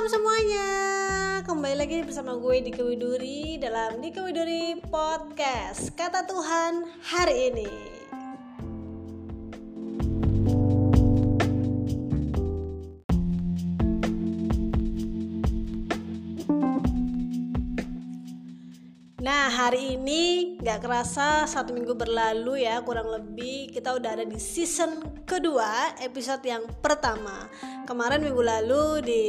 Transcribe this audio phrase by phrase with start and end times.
[0.00, 0.68] Shalom semuanya.
[1.44, 7.89] Kembali lagi bersama gue Dika Widuri Dalam Dika Widuri Podcast Kata Tuhan hari ini
[19.70, 23.70] hari ini gak kerasa satu minggu berlalu ya kurang lebih.
[23.70, 27.46] Kita udah ada di season kedua episode yang pertama.
[27.86, 29.24] Kemarin minggu lalu di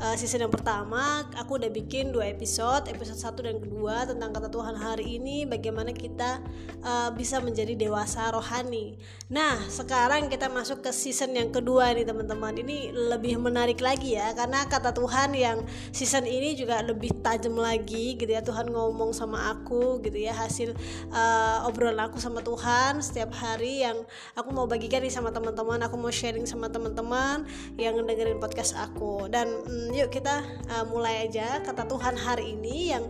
[0.00, 4.48] uh, season yang pertama aku udah bikin dua episode episode satu dan kedua tentang kata
[4.52, 6.40] Tuhan hari ini bagaimana kita
[6.84, 8.96] uh, bisa menjadi dewasa rohani.
[9.32, 12.54] Nah sekarang kita masuk ke season yang kedua nih teman-teman.
[12.56, 18.16] Ini lebih menarik lagi ya karena kata Tuhan yang season ini juga lebih tajam lagi
[18.16, 18.42] gitu ya.
[18.44, 20.74] Tuhan ngomong sama aku gitu ya hasil
[21.12, 24.02] uh, obrolan aku sama Tuhan setiap hari yang
[24.34, 29.28] aku mau bagikan nih sama teman-teman aku mau sharing sama teman-teman yang dengerin podcast aku
[29.28, 30.42] dan mm, yuk kita
[30.72, 33.04] uh, mulai aja kata Tuhan hari ini yang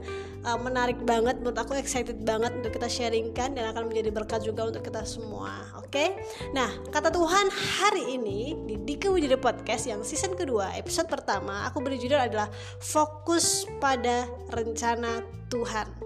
[0.47, 4.71] uh, menarik banget menurut aku excited banget untuk kita sharingkan dan akan menjadi berkat juga
[4.71, 6.15] untuk kita semua oke okay?
[6.55, 11.83] nah kata Tuhan hari ini di Dika Wijaya Podcast yang season kedua episode pertama aku
[11.83, 12.47] beri judul adalah
[12.79, 16.06] fokus pada rencana Tuhan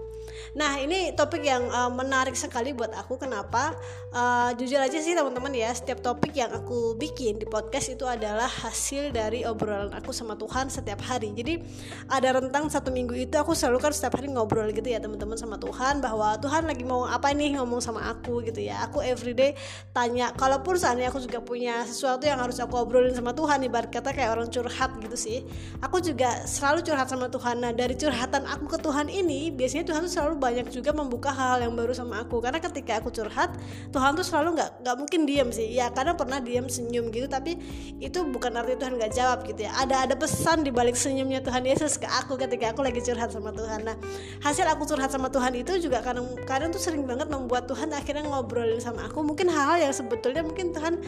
[0.57, 3.75] Nah ini topik yang uh, menarik sekali buat aku kenapa
[4.11, 8.47] uh, jujur aja sih teman-teman ya setiap topik yang aku bikin di podcast itu adalah
[8.47, 11.31] hasil dari obrolan aku sama Tuhan setiap hari.
[11.35, 11.63] Jadi
[12.11, 15.55] ada rentang satu minggu itu aku selalu kan setiap hari ngobrol gitu ya teman-teman sama
[15.57, 18.83] Tuhan bahwa Tuhan lagi mau apa nih ngomong sama aku gitu ya.
[18.87, 19.55] Aku everyday
[19.95, 24.11] tanya kalaupun seandainya aku juga punya sesuatu yang harus aku obrolin sama Tuhan ibarat kata
[24.11, 25.43] kayak orang curhat gitu sih.
[25.79, 27.63] Aku juga selalu curhat sama Tuhan.
[27.63, 31.67] Nah dari curhatan aku ke Tuhan ini biasanya Tuhan tuh selalu banyak juga membuka hal-hal
[31.69, 32.39] yang baru sama aku.
[32.43, 33.55] Karena ketika aku curhat
[33.89, 35.67] Tuhan tuh selalu nggak nggak mungkin diem sih.
[35.71, 37.57] Ya karena pernah diem senyum gitu tapi
[37.97, 39.71] itu bukan arti Tuhan nggak jawab gitu ya.
[39.79, 43.55] Ada ada pesan di balik senyumnya Tuhan Yesus ke aku ketika aku lagi curhat sama
[43.55, 43.87] Tuhan.
[43.87, 43.95] Nah
[44.43, 48.27] hasil aku curhat sama Tuhan itu juga kadang kadang tuh sering banget membuat Tuhan akhirnya
[48.27, 49.23] ngobrolin sama aku.
[49.23, 50.99] Mungkin hal-hal yang sebetulnya mungkin Tuhan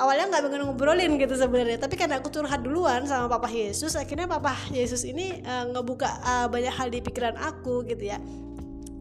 [0.00, 1.78] awalnya nggak pengen ngobrolin gitu sebenarnya.
[1.80, 6.46] Tapi karena aku curhat duluan sama Papa Yesus akhirnya Papa Yesus ini uh, ngebuka uh,
[6.48, 8.18] banyak hal di pikiran aku gitu ya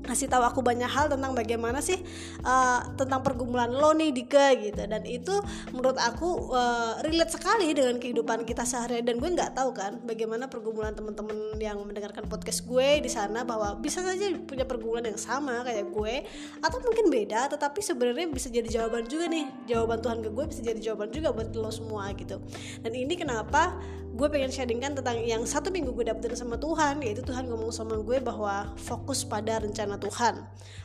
[0.09, 2.01] ngasih tahu aku banyak hal tentang bagaimana sih
[2.41, 4.81] uh, tentang pergumulan lo nih Dika gitu.
[4.89, 5.31] Dan itu
[5.71, 10.49] menurut aku uh, relate sekali dengan kehidupan kita sehari dan gue nggak tahu kan bagaimana
[10.49, 15.61] pergumulan teman-teman yang mendengarkan podcast gue di sana bahwa bisa saja punya pergumulan yang sama
[15.61, 16.15] kayak gue
[16.65, 19.45] atau mungkin beda tetapi sebenarnya bisa jadi jawaban juga nih.
[19.69, 22.41] Jawaban Tuhan ke gue bisa jadi jawaban juga buat lo semua gitu.
[22.81, 23.77] Dan ini kenapa
[24.19, 27.95] gue pengen sharingkan tentang yang satu minggu gue dapetin sama Tuhan yaitu Tuhan ngomong sama
[28.01, 30.39] gue bahwa fokus pada rencana Tuhan.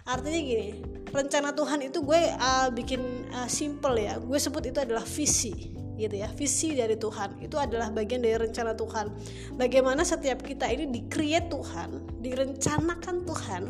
[0.04, 0.69] Artinya gini
[1.14, 4.19] rencana Tuhan itu gue uh, bikin uh, simple ya.
[4.19, 7.41] Gue sebut itu adalah visi gitu ya visi dari Tuhan.
[7.43, 9.10] Itu adalah bagian dari rencana Tuhan.
[9.59, 13.62] Bagaimana setiap kita ini di create Tuhan direncanakan Tuhan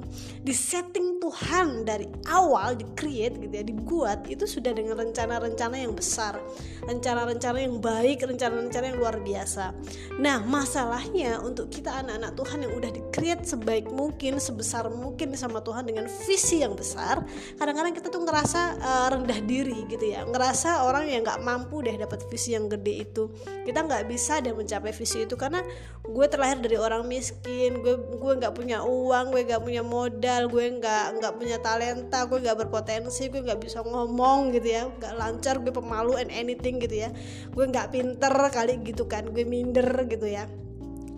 [0.46, 6.38] disetting Tuhan dari awal di create gitu ya dibuat itu sudah dengan rencana-rencana yang besar.
[6.84, 9.72] Rencana-rencana yang baik rencana-rencana yang luar biasa.
[10.20, 15.64] Nah masalahnya untuk kita anak-anak Tuhan yang udah di create sebaik mungkin sebesar mungkin sama
[15.64, 17.24] Tuhan dengan visi yang besar
[17.58, 20.22] kadang-kadang kita tuh ngerasa uh, rendah diri gitu ya.
[20.28, 23.26] Ngerasa orang yang nggak mampu deh dapat dapat visi yang gede itu.
[23.66, 25.60] Kita nggak bisa deh mencapai visi itu karena
[26.06, 30.64] gue terlahir dari orang miskin gue gue nggak punya uang gue nggak punya modal gue
[30.78, 34.82] nggak nggak punya talenta gue nggak berpotensi gue nggak bisa ngomong gitu ya.
[34.88, 37.10] Nggak lancar gue pemalu and anything gitu ya.
[37.50, 40.63] Gue nggak pinter kali gitu kan gue minder gitu ya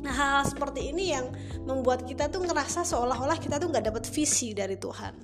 [0.07, 1.27] Nah hal, hal seperti ini yang
[1.67, 5.19] membuat kita tuh ngerasa seolah-olah kita tuh nggak dapat visi dari Tuhan.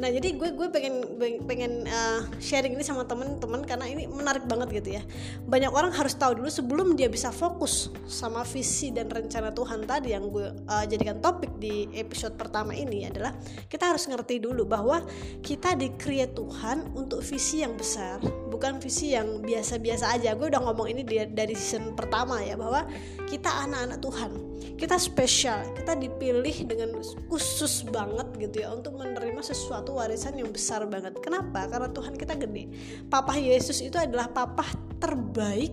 [0.00, 4.80] Nah jadi gue gue pengen pengen uh, sharing ini sama temen-temen karena ini menarik banget
[4.80, 5.02] gitu ya.
[5.44, 10.16] Banyak orang harus tahu dulu sebelum dia bisa fokus sama visi dan rencana Tuhan tadi
[10.16, 13.36] yang gue uh, jadikan topik di episode pertama ini adalah
[13.68, 15.04] kita harus ngerti dulu bahwa
[15.44, 15.92] kita di
[16.32, 18.16] Tuhan untuk visi yang besar,
[18.52, 20.36] bukan visi yang biasa-biasa aja.
[20.36, 22.84] Gue udah ngomong ini dari season pertama ya bahwa
[23.24, 24.32] kita anak-anak Tuhan.
[24.76, 25.64] Kita spesial.
[25.72, 27.00] Kita dipilih dengan
[27.32, 31.16] khusus banget gitu ya untuk menerima sesuatu warisan yang besar banget.
[31.24, 31.64] Kenapa?
[31.72, 32.68] Karena Tuhan kita gede.
[33.08, 34.68] Papa Yesus itu adalah papa
[35.00, 35.72] terbaik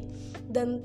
[0.49, 0.81] dan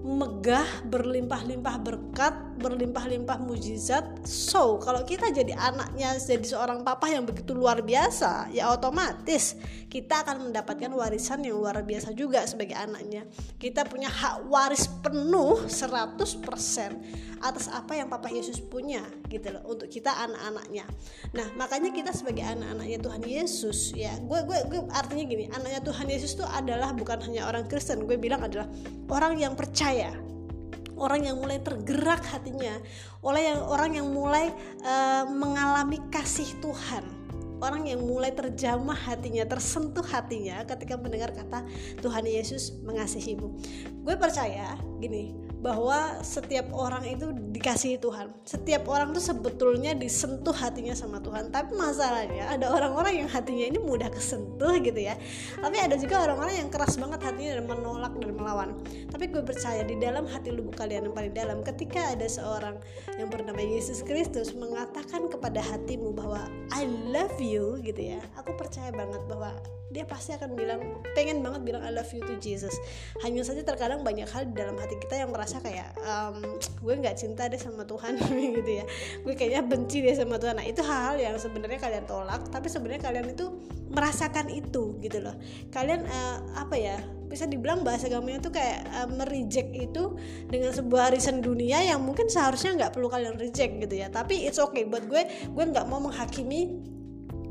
[0.00, 4.24] termegah berlimpah-limpah berkat berlimpah-limpah mujizat.
[4.24, 9.56] So kalau kita jadi anaknya jadi seorang papa yang begitu luar biasa ya otomatis
[9.88, 13.28] kita akan mendapatkan warisan yang luar biasa juga sebagai anaknya.
[13.56, 19.00] Kita punya hak waris penuh 100% atas apa yang papa Yesus punya
[19.32, 20.84] gitu loh untuk kita anak-anaknya.
[21.32, 26.06] Nah makanya kita sebagai anak-anaknya Tuhan Yesus ya gue gue gue artinya gini anaknya Tuhan
[26.08, 28.68] Yesus itu adalah bukan hanya orang Kristen gue bilang adalah
[29.08, 29.89] orang yang percaya
[31.00, 32.76] orang yang mulai tergerak hatinya.
[33.24, 34.52] Oleh yang orang yang mulai
[34.84, 37.02] uh, mengalami kasih Tuhan.
[37.60, 41.60] Orang yang mulai terjamah hatinya, tersentuh hatinya ketika mendengar kata
[42.00, 43.52] Tuhan Yesus mengasihimu.
[44.00, 48.32] Gue percaya gini, bahwa setiap orang itu dikasihi Tuhan.
[48.48, 51.52] Setiap orang tuh sebetulnya disentuh hatinya sama Tuhan.
[51.52, 55.20] Tapi masalahnya ada orang-orang yang hatinya ini mudah kesentuh gitu ya.
[55.60, 58.70] Tapi ada juga orang-orang yang keras banget hatinya dan menolak dan melawan.
[59.12, 62.80] Tapi gue percaya di dalam hati lubuk kalian yang paling dalam ketika ada seorang
[63.20, 68.20] yang bernama Yesus Kristus mengatakan kepada hatimu bahwa I love you gitu ya.
[68.40, 69.52] Aku percaya banget bahwa
[69.90, 72.72] dia pasti akan bilang pengen banget bilang I love you to Jesus.
[73.26, 77.18] Hanya saja terkadang banyak hal di dalam hati kita yang merasa kayak um, gue nggak
[77.18, 78.14] cinta deh sama Tuhan
[78.62, 78.86] gitu ya.
[79.26, 80.62] Gue kayaknya benci deh sama Tuhan.
[80.62, 83.50] Nah itu hal-hal yang sebenarnya kalian tolak tapi sebenarnya kalian itu
[83.90, 85.34] merasakan itu gitu loh.
[85.74, 91.14] Kalian uh, apa ya bisa dibilang bahasa gamanya tuh kayak uh, mereject itu dengan sebuah
[91.14, 94.06] reason dunia yang mungkin seharusnya nggak perlu kalian reject gitu ya.
[94.06, 96.78] Tapi it's okay buat gue gue nggak mau menghakimi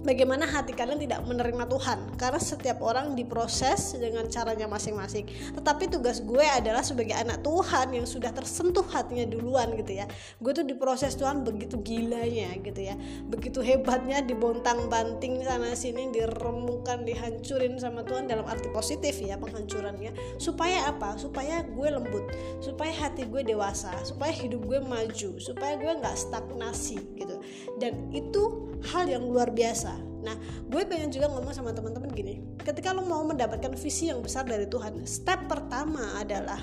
[0.04, 2.00] bagaimana hati kalian tidak menerima Tuhan?
[2.16, 5.28] Karena setiap orang diproses dengan caranya masing-masing.
[5.56, 10.06] Tetapi tugas gue adalah sebagai anak Tuhan yang sudah tersentuh hatinya duluan gitu ya.
[10.40, 12.96] Gue tuh diproses Tuhan begitu gilanya gitu ya.
[13.28, 20.40] Begitu hebatnya dibontang banting sana sini diremukan dihancurin sama Tuhan dalam arti positif ya penghancurannya.
[20.40, 21.19] Supaya apa?
[21.19, 22.31] Supaya gue lembut.
[22.63, 23.92] Supaya hati gue dewasa.
[24.07, 25.38] Supaya hidup gue maju.
[25.38, 27.36] Supaya gue nggak stagnasi gitu.
[27.80, 29.88] Dan itu hal yang luar biasa
[30.19, 30.36] Nah,
[30.68, 34.68] gue pengen juga ngomong sama teman-teman gini, ketika lo mau mendapatkan visi yang besar dari
[34.68, 36.59] Tuhan, step pertama adalah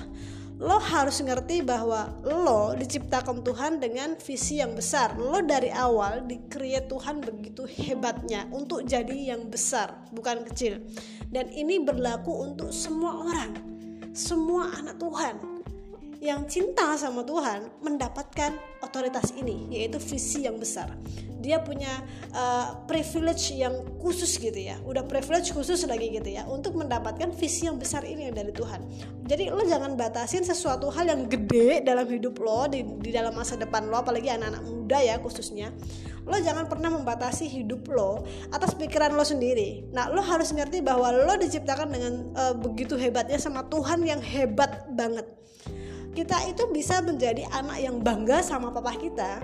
[0.57, 5.13] lo harus ngerti bahwa lo diciptakan Tuhan dengan visi yang besar.
[5.17, 10.81] Lo dari awal di-create Tuhan begitu hebatnya untuk jadi yang besar, bukan kecil.
[11.29, 13.53] Dan ini berlaku untuk semua orang,
[14.17, 15.56] semua anak Tuhan
[16.17, 20.89] yang cinta sama Tuhan mendapatkan otoritas ini yaitu visi yang besar.
[21.37, 22.01] Dia punya
[22.33, 24.81] uh, privilege yang khusus gitu ya.
[24.81, 28.81] Udah privilege khusus lagi gitu ya untuk mendapatkan visi yang besar ini dari Tuhan.
[29.29, 33.53] Jadi lo jangan batasin sesuatu hal yang gede dalam hidup lo di, di dalam masa
[33.53, 35.69] depan lo apalagi anak-anak muda ya khususnya.
[36.27, 39.85] Lo jangan pernah membatasi hidup lo atas pikiran lo sendiri.
[39.93, 44.89] Nah lo harus ngerti bahwa lo diciptakan dengan uh, begitu hebatnya sama Tuhan yang hebat
[44.97, 45.37] banget
[46.17, 49.37] kita itu bisa menjadi anak yang bangga sama papa kita.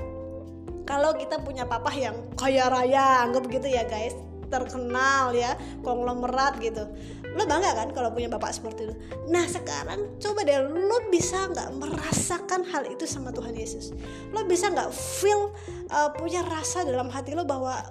[0.89, 4.17] Kalau kita punya papa yang kaya raya anggap gitu ya guys.
[4.49, 5.53] Terkenal ya
[5.85, 6.89] konglomerat gitu.
[7.37, 11.73] Lo bangga kan kalau punya bapak seperti itu nah sekarang coba deh lo bisa nggak
[11.81, 13.93] merasakan hal itu sama Tuhan Yesus?
[14.29, 15.49] Lo bisa nggak feel
[15.89, 17.81] uh, punya rasa dalam hati lo bahwa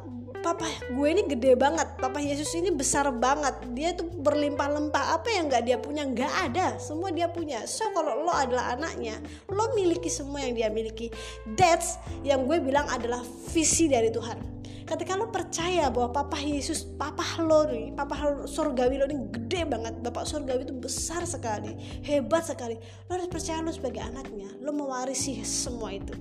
[0.42, 1.96] papa gue ini gede banget.
[1.96, 3.54] Papa Yesus ini besar banget.
[3.72, 5.16] Dia tuh berlimpah-limpah.
[5.16, 6.02] Apa yang nggak dia punya?
[6.02, 6.66] Nggak ada.
[6.82, 7.64] Semua dia punya.
[7.64, 11.08] So kalau lo adalah anaknya lo miliki semua yang dia miliki.
[11.54, 11.96] That's
[12.26, 13.22] yang gue bilang adalah
[13.54, 14.52] visi dari Tuhan.
[14.82, 19.94] Ketika lo percaya bahwa papa Yesus papa lo nih papa surgawi lo ini gede banget.
[20.02, 22.76] Bapak surgawi itu besar sekali hebat sekali.
[23.06, 24.50] Lo harus percaya lo sebagai anaknya.
[24.60, 26.12] Lo mewarisi semua itu.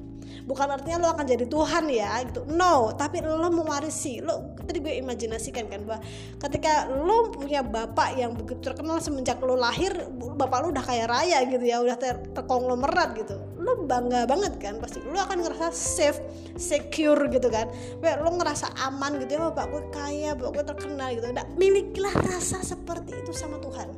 [0.42, 2.46] Bukan artinya lo akan jadi Tuhan ya gitu.
[2.48, 6.04] No tapi lo mewarisi lo tadi gue imajinasikan kan bahwa
[6.44, 11.40] ketika lo punya bapak yang begitu terkenal semenjak lo lahir bapak lo udah kaya raya
[11.48, 16.20] gitu ya udah ter terkonglomerat gitu lo bangga banget kan pasti lo akan ngerasa safe
[16.58, 17.70] secure gitu kan.
[18.02, 21.28] Lo ngerasa aman gitu ya bapak gue kaya bapak gue terkenal gitu.
[21.32, 23.90] Nah, milikilah rasa seperti itu sama Tuhan.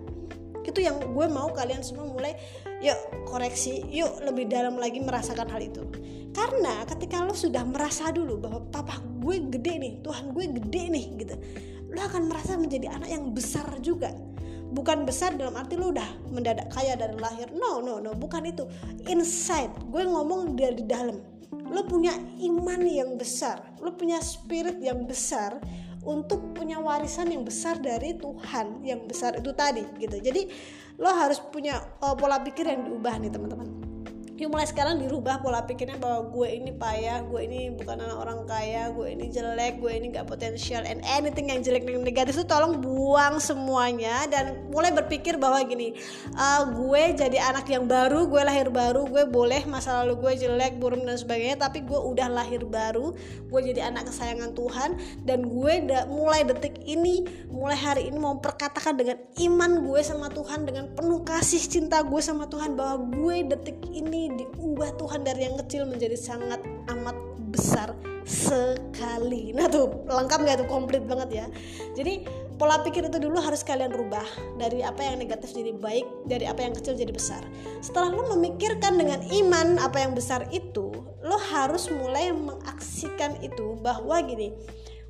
[0.64, 2.36] Itu yang gue mau kalian semua mulai
[2.84, 2.96] yuk
[3.28, 5.84] koreksi yuk lebih dalam lagi merasakan hal itu.
[6.34, 11.06] Karena ketika lo sudah merasa dulu bahwa papa gue gede nih Tuhan gue gede nih
[11.24, 11.36] gitu.
[11.96, 14.12] Lo akan merasa menjadi anak yang besar juga.
[14.74, 17.48] Bukan besar dalam arti lo udah mendadak kaya dari lahir.
[17.56, 18.68] No no no bukan itu.
[19.08, 21.24] Inside gue ngomong dari dalam.
[21.72, 22.12] Lo punya
[22.44, 25.60] iman yang besar lo punya spirit yang besar
[26.08, 30.20] untuk punya warisan yang besar dari Tuhan yang besar itu tadi gitu.
[30.24, 30.48] Jadi
[31.00, 33.83] lo harus punya uh, pola pikir yang diubah nih teman-teman
[34.44, 38.44] yuk mulai sekarang dirubah pola pikirnya bahwa gue ini payah gue ini bukan anak orang
[38.44, 42.44] kaya gue ini jelek gue ini gak potensial and anything yang jelek dan negatif itu
[42.44, 45.96] tolong buang semuanya dan mulai berpikir bahwa gini
[46.36, 50.76] uh, gue jadi anak yang baru gue lahir baru gue boleh masa lalu gue jelek
[50.76, 53.16] buruk dan sebagainya tapi gue udah lahir baru
[53.48, 58.36] gue jadi anak kesayangan Tuhan dan gue da mulai detik ini mulai hari ini mau
[58.44, 63.48] perkatakan dengan iman gue sama Tuhan dengan penuh kasih cinta gue sama Tuhan bahwa gue
[63.48, 67.16] detik ini diubah Tuhan dari yang kecil menjadi sangat amat
[67.54, 69.52] besar sekali.
[69.52, 70.68] Nah tuh lengkap nggak tuh?
[70.68, 71.46] Komplit banget ya.
[71.94, 72.24] Jadi
[72.56, 74.26] pola pikir itu dulu harus kalian rubah
[74.56, 77.44] dari apa yang negatif jadi baik dari apa yang kecil jadi besar.
[77.84, 80.92] Setelah lo memikirkan dengan iman apa yang besar itu
[81.24, 84.56] lo harus mulai mengaksikan itu bahwa gini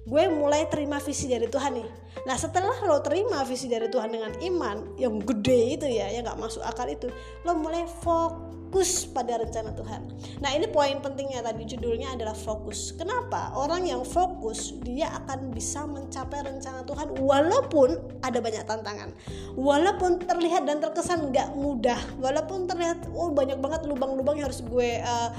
[0.03, 1.89] gue mulai terima visi dari Tuhan nih.
[2.27, 6.39] Nah setelah lo terima visi dari Tuhan dengan iman yang gede itu ya yang nggak
[6.39, 7.07] masuk akal itu
[7.47, 10.01] lo mulai fokus fokus pada rencana Tuhan.
[10.41, 12.89] Nah, ini poin pentingnya tadi judulnya adalah fokus.
[12.97, 13.53] Kenapa?
[13.53, 19.13] Orang yang fokus dia akan bisa mencapai rencana Tuhan walaupun ada banyak tantangan.
[19.53, 25.05] Walaupun terlihat dan terkesan nggak mudah, walaupun terlihat oh banyak banget lubang-lubang yang harus gue
[25.05, 25.29] uh,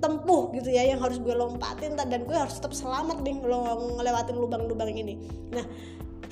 [0.00, 4.88] tempuh gitu ya yang harus gue lompatin dan gue harus tetap selamat nih ngelewatin lubang-lubang
[4.88, 5.20] ini.
[5.52, 5.68] Nah,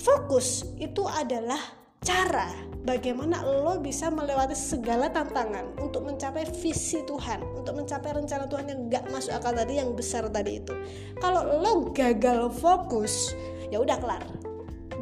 [0.00, 1.60] fokus itu adalah
[2.00, 8.66] cara bagaimana lo bisa melewati segala tantangan untuk mencapai visi Tuhan, untuk mencapai rencana Tuhan
[8.70, 10.74] yang gak masuk akal tadi, yang besar tadi itu.
[11.18, 13.34] Kalau lo gagal fokus,
[13.72, 14.22] ya udah kelar.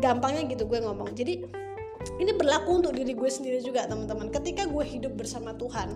[0.00, 1.12] Gampangnya gitu gue ngomong.
[1.16, 1.65] Jadi
[2.18, 4.30] ini berlaku untuk diri gue sendiri juga teman-teman.
[4.30, 5.94] Ketika gue hidup bersama Tuhan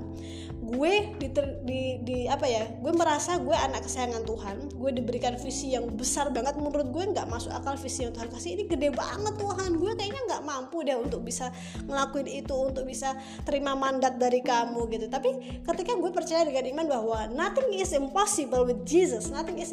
[0.60, 1.28] gue di,
[1.66, 6.30] di, di apa ya gue merasa gue anak kesayangan Tuhan gue diberikan visi yang besar
[6.30, 6.58] banget.
[6.58, 8.58] Menurut gue nggak masuk akal visi yang Tuhan kasih.
[8.58, 9.70] Ini gede banget Tuhan.
[9.78, 11.50] Gue kayaknya nggak mampu deh untuk bisa
[11.86, 15.06] ngelakuin itu untuk bisa terima mandat dari kamu gitu.
[15.10, 19.72] Tapi ketika gue percaya dengan iman bahwa nothing is impossible with Jesus nothing is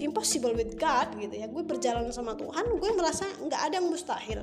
[0.00, 4.40] impossible with God gitu ya gue berjalan sama Tuhan gue merasa nggak ada yang mustahil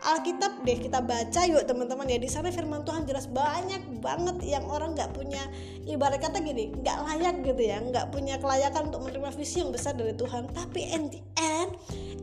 [0.00, 2.08] Alkitab deh kita baca yuk teman-teman.
[2.08, 5.44] Ya di sana firman Tuhan jelas banyak banget yang orang nggak punya
[5.84, 9.92] ibarat kata gini nggak layak gitu ya nggak punya kelayakan untuk menerima visi yang besar
[9.92, 10.48] dari Tuhan.
[10.56, 11.70] Tapi in the end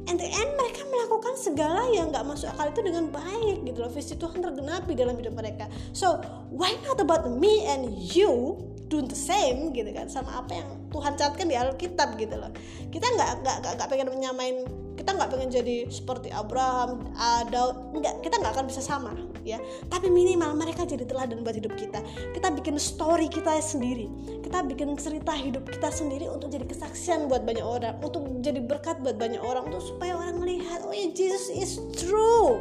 [0.10, 3.92] in the end mereka melakukan segala yang nggak masuk akal itu dengan baik gitu loh.
[3.94, 5.70] Visi Tuhan tergenapi dalam hidup mereka.
[5.94, 6.18] So
[6.50, 8.58] why not about me and you
[8.88, 12.50] do the same gitu kan sama apa yang Tuhan catatkan di Alkitab gitu loh.
[12.90, 17.00] Kita nggak nggak nggak pengen menyamain kita nggak pengen jadi seperti Abraham,
[17.48, 19.56] Daud, nggak kita nggak akan bisa sama ya.
[19.88, 22.04] Tapi minimal mereka jadi teladan buat hidup kita.
[22.36, 24.12] Kita bikin story kita sendiri,
[24.44, 29.00] kita bikin cerita hidup kita sendiri untuk jadi kesaksian buat banyak orang, untuk jadi berkat
[29.00, 32.60] buat banyak orang, untuk supaya orang melihat oh ya Jesus is true.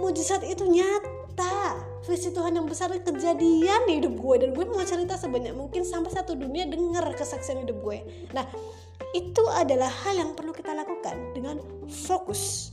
[0.00, 1.76] Mujizat itu nyata
[2.08, 6.10] visi Tuhan yang besar kejadian di hidup gue dan gue mau cerita sebanyak mungkin sampai
[6.16, 8.02] satu dunia dengar kesaksian hidup gue
[8.34, 8.42] nah
[9.10, 11.58] itu adalah hal yang perlu kita lakukan dengan
[11.90, 12.70] fokus.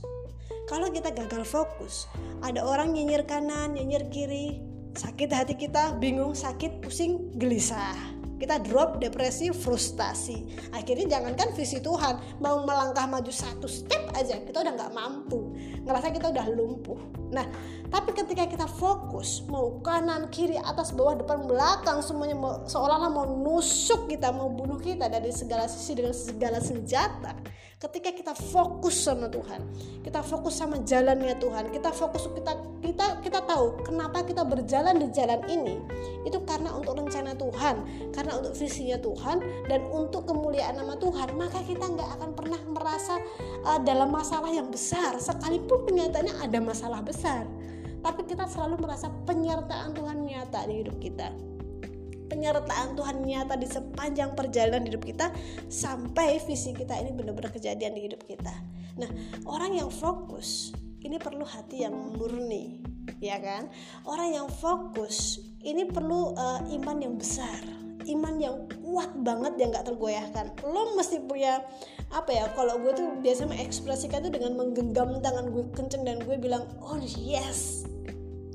[0.70, 2.06] Kalau kita gagal fokus,
[2.46, 4.62] ada orang nyinyir kanan, nyinyir kiri,
[4.94, 7.98] sakit hati kita, bingung, sakit, pusing, gelisah.
[8.40, 10.46] Kita drop depresi, frustasi.
[10.72, 15.49] Akhirnya jangankan visi Tuhan, mau melangkah maju satu step aja, kita udah nggak mampu.
[15.86, 17.00] Ngerasa kita udah lumpuh.
[17.32, 17.46] Nah,
[17.88, 22.36] tapi ketika kita fokus, mau kanan, kiri, atas, bawah, depan, belakang, semuanya
[22.68, 27.34] seolah-olah mau nusuk kita, mau bunuh kita dari segala sisi dengan segala senjata.
[27.80, 29.64] Ketika kita fokus sama Tuhan,
[30.04, 32.52] kita fokus sama jalannya Tuhan, kita fokus kita
[32.84, 35.80] kita kita tahu kenapa kita berjalan di jalan ini.
[36.28, 37.80] Itu karena untuk rencana Tuhan,
[38.12, 41.32] karena untuk visinya Tuhan dan untuk kemuliaan nama Tuhan.
[41.40, 43.16] Maka kita nggak akan pernah merasa
[43.64, 47.48] uh, dalam masalah yang besar, sekalipun kenyataannya ada masalah besar
[48.00, 51.28] tapi kita selalu merasa penyertaan Tuhan nyata di hidup kita
[52.30, 55.34] penyertaan Tuhan nyata di sepanjang perjalanan hidup kita
[55.66, 58.54] sampai visi kita ini benar-benar kejadian di hidup kita.
[59.02, 59.10] Nah,
[59.50, 60.70] orang yang fokus
[61.02, 62.78] ini perlu hati yang murni,
[63.18, 63.66] ya kan?
[64.06, 67.58] Orang yang fokus ini perlu uh, iman yang besar,
[68.06, 68.56] iman yang
[68.86, 70.54] kuat banget yang gak tergoyahkan.
[70.62, 71.66] Lo mesti punya
[72.10, 76.34] apa ya kalau gue tuh biasa mengekspresikan itu dengan menggenggam tangan gue kenceng dan gue
[76.42, 77.86] bilang oh yes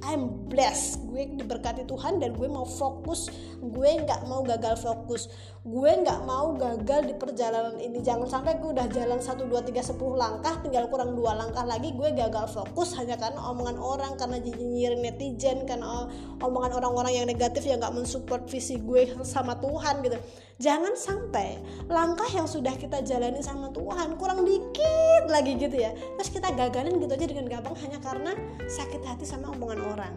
[0.05, 1.01] I'm blessed.
[1.09, 3.33] Gue diberkati Tuhan dan gue mau fokus.
[3.57, 5.25] Gue nggak mau gagal fokus.
[5.65, 8.05] Gue nggak mau gagal di perjalanan ini.
[8.05, 11.91] Jangan sampai gue udah jalan 1, 2, 3, 10 langkah tinggal kurang dua langkah lagi
[11.93, 16.07] gue gagal fokus hanya karena omongan orang karena nyinyir netizen karena
[16.41, 20.17] omongan orang-orang yang negatif yang nggak mensupport visi gue sama Tuhan gitu
[20.55, 21.59] jangan sampai
[21.91, 25.91] langkah yang sudah kita jalani sama Tuhan kurang dikit lagi gitu ya.
[26.19, 28.31] Terus kita gagalin gitu aja dengan gampang hanya karena
[28.65, 30.13] sakit hati sama omongan orang.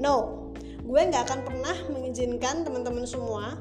[0.00, 0.48] No
[0.90, 3.54] gue nggak akan pernah mengizinkan teman-teman semua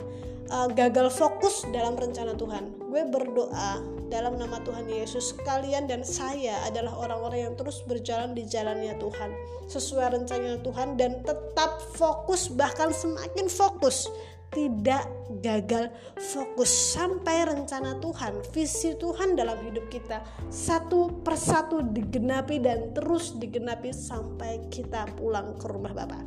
[0.50, 2.90] uh, gagal fokus dalam rencana Tuhan.
[2.90, 8.42] Gue berdoa dalam nama Tuhan Yesus, kalian dan saya adalah orang-orang yang terus berjalan di
[8.50, 9.30] jalannya Tuhan,
[9.70, 14.10] sesuai rencana Tuhan dan tetap fokus bahkan semakin fokus
[14.50, 15.06] tidak
[15.46, 23.38] gagal fokus sampai rencana Tuhan, visi Tuhan dalam hidup kita satu persatu digenapi dan terus
[23.38, 26.24] digenapi sampai kita pulang ke rumah Bapak.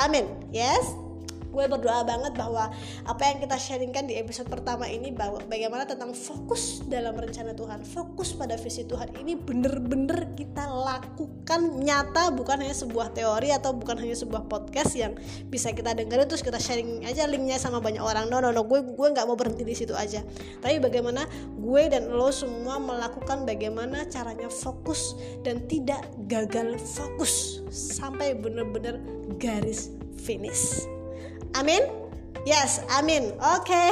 [0.00, 0.28] Amin.
[0.52, 1.11] Yes.
[1.52, 2.72] Gue berdoa banget bahwa
[3.04, 7.84] apa yang kita sharingkan di episode pertama ini bahwa bagaimana tentang fokus dalam rencana Tuhan
[7.84, 14.00] fokus pada visi Tuhan ini bener-bener kita lakukan nyata bukan hanya sebuah teori atau bukan
[14.00, 15.12] hanya sebuah podcast yang
[15.52, 18.32] bisa kita dengerin terus kita sharing aja linknya sama banyak orang.
[18.32, 20.24] No no no gue gue nggak mau berhenti di situ aja.
[20.64, 21.28] Tapi bagaimana
[21.60, 29.02] gue dan lo semua melakukan bagaimana caranya fokus dan tidak gagal fokus sampai bener-bener
[29.36, 30.86] garis finish
[31.52, 31.84] Amin.
[32.42, 33.38] Yes, amin.
[33.38, 33.70] Oke.
[33.70, 33.90] Okay.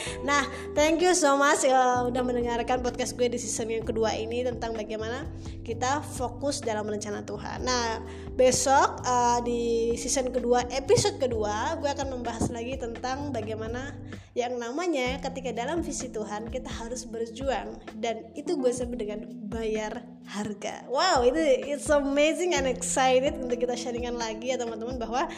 [0.28, 0.42] Nah,
[0.74, 4.74] thank you so much uh, udah mendengarkan podcast gue di season yang kedua ini tentang
[4.74, 5.22] bagaimana
[5.62, 7.62] kita fokus dalam rencana Tuhan.
[7.62, 8.02] Nah,
[8.34, 13.94] besok uh, di season kedua, episode kedua, gue akan membahas lagi tentang bagaimana
[14.32, 20.02] yang namanya ketika dalam visi Tuhan kita harus berjuang dan itu gue sebut dengan bayar
[20.26, 20.88] harga.
[20.88, 21.38] Wow, itu
[21.70, 25.28] it's amazing and excited untuk kita sharingkan lagi ya teman-teman bahwa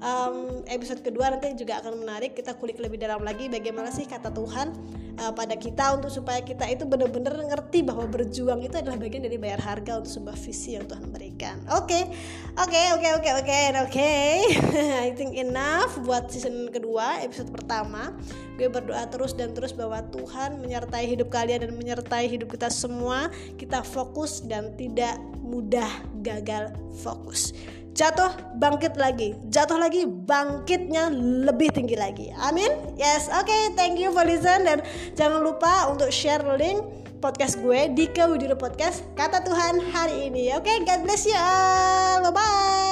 [0.00, 4.32] um, episode kedua nanti juga akan menarik kita kulik lebih dalam lagi bagaimana sih kata
[4.32, 4.72] Tuhan
[5.20, 9.36] uh, pada kita untuk supaya kita itu benar-benar ngerti bahwa berjuang itu adalah bagian dari
[9.36, 11.56] bayar harga untuk sebuah visi yang Tuhan berikan.
[11.76, 12.08] Oke,
[12.56, 14.12] oke, oke, oke, oke, oke.
[15.06, 18.16] I think enough buat season kedua episode pertama.
[18.56, 23.32] Gue berdoa terus dan terus bahwa Tuhan menyertai hidup kalian dan menyertai hidup kita semua.
[23.56, 25.88] Kita fokus dan tidak mudah
[26.22, 27.56] gagal fokus
[27.94, 29.36] jatuh bangkit lagi.
[29.50, 31.10] Jatuh lagi bangkitnya
[31.46, 32.30] lebih tinggi lagi.
[32.38, 32.70] Amin?
[32.96, 33.46] Yes oke.
[33.46, 34.66] Okay, thank you for listen.
[34.66, 34.82] Dan
[35.14, 36.80] jangan lupa untuk share link
[37.20, 39.04] podcast gue di Widiro Podcast.
[39.14, 40.64] Kata Tuhan hari ini oke?
[40.64, 42.24] Okay, God bless you all.
[42.24, 42.89] Bye bye